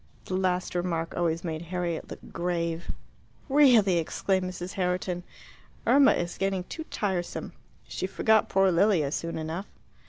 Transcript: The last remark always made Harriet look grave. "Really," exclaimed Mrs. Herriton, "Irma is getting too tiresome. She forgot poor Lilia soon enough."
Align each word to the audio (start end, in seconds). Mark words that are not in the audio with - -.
The 0.25 0.33
last 0.33 0.73
remark 0.73 1.15
always 1.15 1.43
made 1.43 1.61
Harriet 1.61 2.09
look 2.09 2.33
grave. 2.33 2.89
"Really," 3.47 3.99
exclaimed 3.99 4.49
Mrs. 4.49 4.73
Herriton, 4.73 5.21
"Irma 5.85 6.13
is 6.13 6.39
getting 6.39 6.63
too 6.63 6.85
tiresome. 6.85 7.53
She 7.87 8.07
forgot 8.07 8.49
poor 8.49 8.71
Lilia 8.71 9.11
soon 9.11 9.37
enough." 9.37 9.67